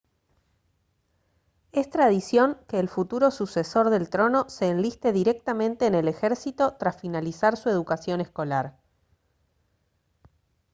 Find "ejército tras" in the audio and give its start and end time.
6.07-6.99